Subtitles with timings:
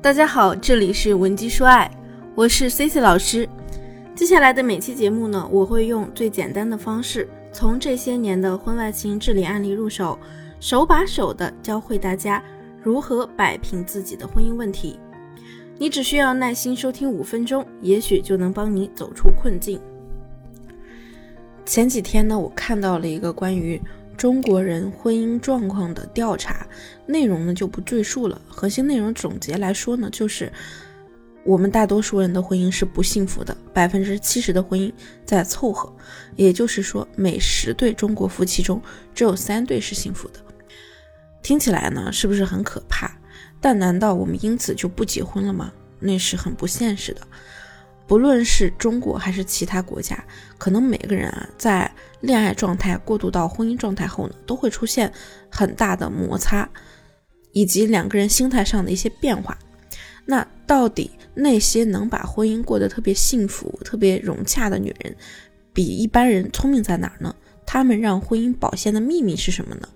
[0.00, 1.90] 大家好，这里是文姬说爱，
[2.36, 3.48] 我是 C C 老师。
[4.14, 10.16] 接下来的每期节目呢，我会用最简单的方式，从这些年的婚外情治理案例入手，
[10.60, 12.40] 手把手的教会大家
[12.80, 15.00] 如何摆平自己的婚姻问题。
[15.78, 19.80] 你只需要耐心收听五分钟，也许就能帮你走出困境。
[21.64, 23.80] 前几天呢，我看到了一个关于
[24.18, 26.66] 中国人婚姻状况的调查，
[27.06, 28.38] 内容呢就不赘述了。
[28.48, 30.52] 核心内容总结来说呢，就是
[31.44, 34.92] 我们大多数人的婚姻是不幸福的，百分之七十的婚姻
[35.24, 35.94] 在凑合，
[36.34, 38.82] 也就是说，每十对中国夫妻中
[39.14, 40.40] 只有三对是幸福的。
[41.40, 43.08] 听起来呢，是不是很可怕？
[43.60, 45.72] 但难道我们因此就不结婚了吗？
[46.00, 47.20] 那是很不现实的。
[48.08, 50.24] 不论是中国还是其他国家，
[50.56, 51.88] 可能每个人啊，在
[52.22, 55.12] 恋爱状态过渡到婚姻状态后呢，都会出现
[55.50, 56.66] 很大的摩擦，
[57.52, 59.56] 以及两个人心态上的一些变化。
[60.24, 65.14] 那到底那些能把婚姻过得特别幸福、特别融洽的女人，
[65.74, 67.34] 比一般人聪明在哪儿呢？
[67.66, 69.86] 她们让婚姻保鲜的秘密是什么呢？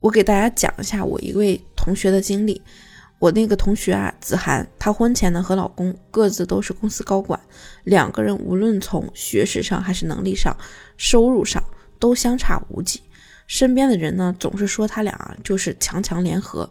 [0.00, 2.62] 我给大家讲一下我一位同学的经历。
[3.18, 7.40] 我那个同学啊，子涵，她婚前呢和老公各自都是公司高管，
[7.84, 10.54] 两个人无论从学识上还是能力上、
[10.98, 11.62] 收入上
[11.98, 13.02] 都相差无几。
[13.46, 16.68] 身边的人呢总是说他俩啊就是强强联合。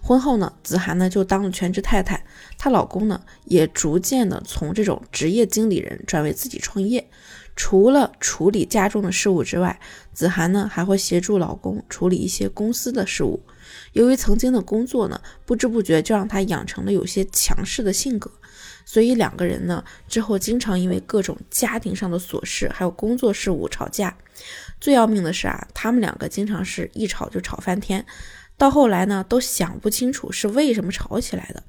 [0.00, 2.24] 婚后呢，子涵呢就当了全职太太，
[2.58, 7.08] 她老公呢也逐渐的从这种职业经理人转为自己创业。
[7.54, 9.78] 除了处理家中的事务之外，
[10.12, 13.42] 子涵呢还会协助老公处理一些公司的事务。
[13.92, 18.30] 由于曾经的工作呢，不知不觉就让她养成了有些强势的性格，
[18.84, 24.16] 所以两个人呢之后经常因为各种家庭上的琐事还有工作事务吵架。
[24.80, 28.04] 最要命的是啊，他们两个经常是一吵就吵翻天，
[28.56, 31.62] 到后来呢都想不清楚是为什么吵起来的。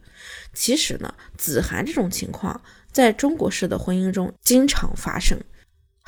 [0.54, 2.62] 其实呢，子涵这种情况
[2.92, 5.38] 在中国式的婚姻中经常发生，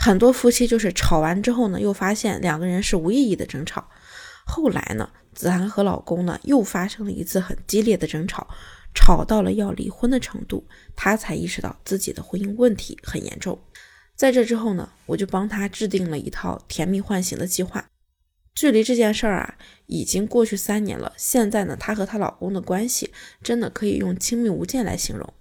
[0.05, 3.89] 很多夫妻就是吵完之后呢，又发现两个人是无意义的争吵，
[4.45, 5.09] 后来呢。
[5.33, 8.47] 子涵和老公呢又发生了一次很激烈的争吵，
[8.93, 13.59] 吵到了要离婚的程度，她才意识到自己的婚姻问题很严重。
[14.15, 17.89] 在这之后呢，我就帮她制定了一套甜蜜唤醒的计划。
[18.53, 19.55] 距离这件事儿啊，
[19.87, 21.11] 已经过去三年了。
[21.17, 23.11] 现在呢，她和她老公的关系
[23.41, 25.33] 真的可以用亲密无间来形容。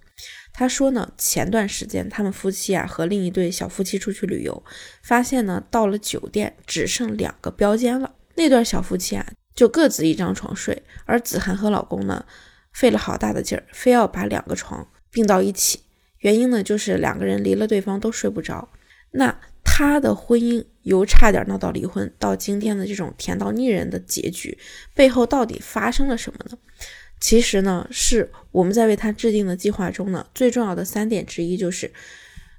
[0.55, 4.63] 她说呢，前段时间他们夫妻啊和另一对小夫妻出去旅游，
[5.03, 8.15] 发现呢到了酒店只剩两个标间了。
[8.35, 9.25] 那对小夫妻啊。
[9.55, 12.25] 就各自一张床睡，而子涵和老公呢，
[12.73, 15.79] 费了好大的劲儿，非要把两个床并到一起。
[16.17, 18.67] 原因呢，就是两个人离了对方都睡不着。
[19.11, 24.57] 那他的婚姻由差点闹到离婚，到今天的这种甜到腻人的结局，
[24.93, 26.57] 背后到底发生了什么呢？
[27.19, 31.91] 其实呢，是我们在为他制定的计划中呢，最重要的三点之一就是，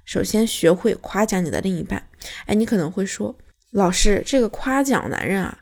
[0.03, 2.07] 首先学会夸奖你的另一半。
[2.45, 3.37] 哎，你可能会说，
[3.71, 5.59] 老师，这个夸奖男人啊。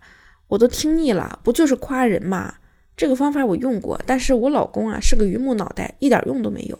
[0.47, 2.55] 我都听腻了，不就是夸人嘛？
[2.95, 6.79] 这个方法我用过，但是我老公啊是个榆木脑袋，一点用都没有。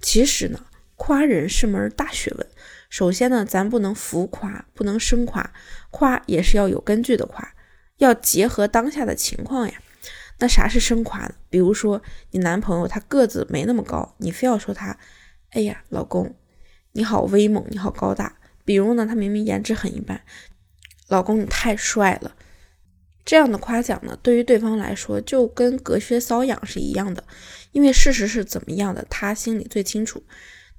[0.00, 0.66] 其实呢，
[0.96, 2.46] 夸人是门大学问。
[2.90, 5.52] 首先呢，咱不能浮夸，不能生夸，
[5.92, 7.54] 夸也是要有根据的夸，
[7.98, 9.74] 要结合当下的情况呀。
[10.42, 11.34] 那啥是生夸呢？
[11.48, 14.98] 比如说你男朋友他个子没那么高，你非要说他，
[15.50, 16.34] 哎呀，老公
[16.90, 18.36] 你好威猛，你好高大。
[18.64, 20.20] 比如呢，他明明颜值很一般，
[21.06, 22.34] 老公你太帅了。
[23.24, 27.22] 这样的夸奖呢，对于对方来说就跟隔靴搔痒是一样的，
[27.70, 30.24] 因为事实是怎么样的，他心里最清楚。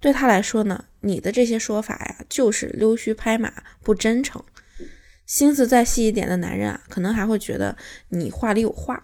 [0.01, 4.43] 对他来说呢，你的这些说法呀，就是溜须拍马，不真诚。
[5.25, 7.77] 心思再细一点的男人啊，可能还会觉得
[8.09, 9.01] 你话里有话。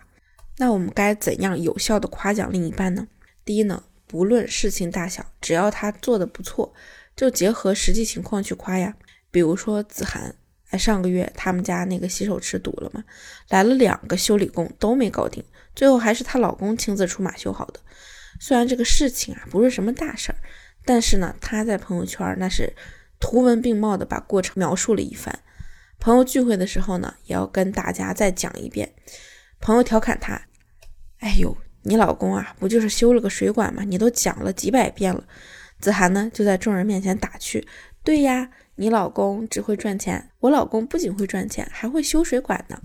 [0.59, 3.07] 那我们该怎样有效的夸奖另一半呢？
[3.43, 6.73] 第一呢，不论事情大小，只要他做的不错，
[7.15, 8.95] 就结合实际情况去夸呀。
[9.31, 10.35] 比如说子涵。
[10.71, 13.03] 哎，上个月他们家那个洗手池堵了嘛，
[13.47, 15.43] 来了两个修理工都没搞定，
[15.75, 17.79] 最后还是她老公亲自出马修好的。
[18.39, 20.37] 虽然这个事情啊不是什么大事儿，
[20.85, 22.71] 但是呢，他在朋友圈那是
[23.19, 25.39] 图文并茂的把过程描述了一番。
[25.99, 28.93] 朋友聚会的时候呢，也要跟大家再讲一遍。
[29.59, 30.39] 朋友调侃他
[31.19, 33.83] ：“哎呦，你老公啊，不就是修了个水管吗？
[33.83, 35.23] 你都讲了几百遍了。”
[35.79, 37.67] 子涵呢就在众人面前打趣
[38.03, 38.49] ：“对呀。”
[38.79, 42.81] 你老公只会赚钱，我老公不仅会赚钱，还会修水管呢。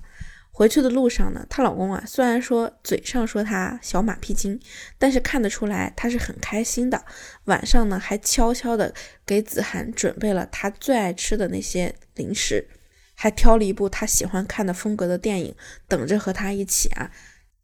[0.50, 4.58] 回去的路上呢，她老公啊，虽然说嘴上说他小马屁精，
[4.98, 7.04] 但是看得出来他是很开心的。
[7.44, 8.92] 晚上呢，还悄悄的
[9.24, 12.66] 给子涵准备了他最爱吃的那些零食，
[13.14, 15.54] 还挑了一部他喜欢看的风格的电影，
[15.86, 17.08] 等着和他一起啊，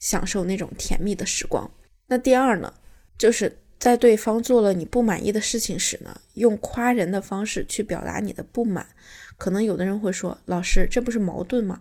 [0.00, 1.70] 享受那种甜蜜的时光。
[2.08, 2.74] 那第二呢，
[3.16, 8.84] 就是在对方做了你不满意的事情时呢，用夸人的方式去表达你的不满。
[9.38, 11.80] 可能有的人会说，老师，这不是矛盾吗？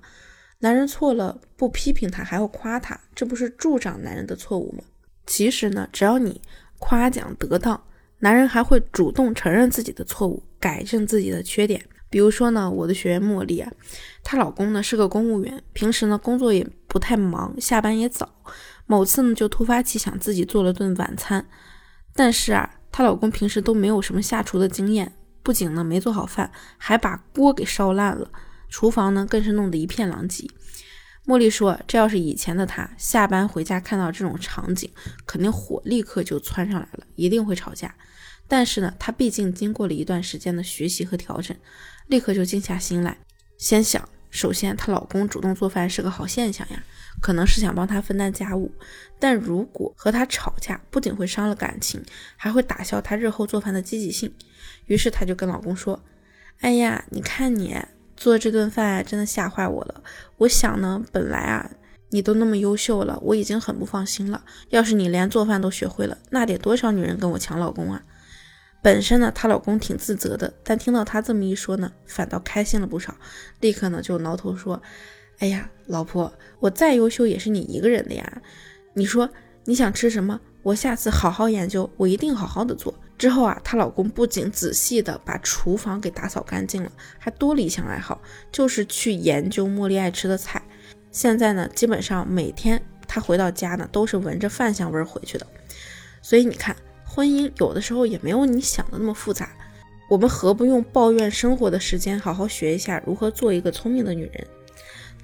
[0.59, 4.83] 男人错了不批评他，还要夸他，这不是助长男人的错误吗？
[5.25, 6.41] 其实呢，只要你
[6.77, 7.81] 夸奖得当，
[8.19, 11.83] 男人还会主动承认自己的错误，改正自己的缺点。
[12.09, 13.71] 比如说呢，我的学员茉莉啊，
[14.23, 18.27] 她老公呢是个公务员，平时呢工作也不太忙，下班也早。
[18.87, 21.45] 某次呢就突发奇想，自己做了顿晚餐。
[22.15, 25.13] 但是啊，她老公平时都没有什么下厨的经验，
[25.43, 28.31] 不仅呢没做好饭，还把锅给烧烂了，
[28.69, 30.49] 厨房呢更是弄得一片狼藉。
[31.27, 34.89] 茉莉说，这要是以前的她，下班回家看到这种场景，
[35.27, 37.93] 肯定火立刻就窜上来了，一定会吵架。
[38.49, 41.55] 但是呢，她毕竟经过了一段时间的学习和调整。
[42.07, 43.19] 立刻就静下心来，
[43.59, 46.83] 先想，首先她老公主动做饭是个好现象呀，
[47.21, 48.71] 可能是想帮她分担家务。
[49.19, 52.03] 但如果和他吵架，不仅会伤了感情，
[52.35, 54.33] 还会打消她日后做饭的积极性。
[54.87, 56.03] 于是她就跟老公说
[56.61, 57.77] ：“哎呀，你看你
[58.17, 60.01] 做这顿饭真的吓坏我了。
[60.37, 61.69] 我想呢，本来啊，
[62.09, 64.43] 你都那么优秀了，我已经很不放心了。
[64.69, 68.01] 要是你连做饭都学会了，那得多少女人跟我抢老公啊！”
[68.81, 73.13] 本身呢，她老公挺自责的，但听到她这么一说呢，反倒开心了不少。
[73.59, 74.81] 立刻呢就挠头说
[75.39, 78.41] ：“哎呀，老婆，我再优秀也是你一个人的呀。
[78.93, 79.29] 你说
[79.65, 90.61] 你想吃什么，我下次好好研究，我一定好好的做。”之后啊，她老公不仅仔细的把厨房给打扫干净了，还多了一项爱好，就是去研究茉莉爱吃的菜。
[91.11, 95.45] 现在呢，基本上每天他回到家呢，都是闻着饭香味回去的。
[96.21, 96.73] 所以你看。
[97.09, 99.49] 婚姻有的时候也没有你想的那么复杂，
[100.07, 104.47] 我们何不用抱怨生活的时间，好好学一下如何做一个聪明的女人？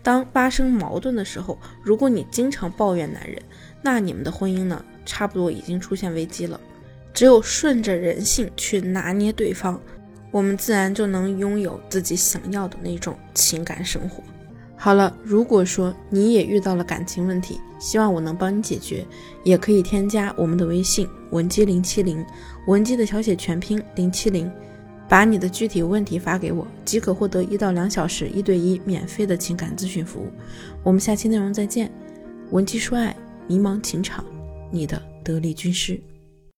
[0.02, 3.40] 当发生矛盾的时候，如果你经常抱怨男人，
[3.84, 6.60] 那你们的婚姻呢，差不多已经出现危机了。
[7.14, 9.80] 只有顺着人性去拿捏对方，
[10.32, 14.22] 我们自然就能拥有自己想要的那种情感生活。
[14.86, 19.04] 好了，如果说你也遇到了感情问题，希望我能帮你解决，
[19.44, 22.24] 也可以添加我们的微信文姬零七零，
[22.68, 24.48] 文姬的小写全拼零七零，
[25.10, 30.28] 把你的具体问题发给我，即可获得一到两小时一对一免费的情感咨询服务。
[30.84, 31.92] 我们下期内容再见，
[32.52, 33.16] 文姬说爱，
[33.48, 34.24] 迷茫情场，
[34.70, 36.00] 你的得力军师。